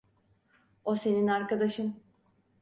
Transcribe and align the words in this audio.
O 0.83 0.95
senin 0.95 1.27
arkadaşın. 1.27 1.95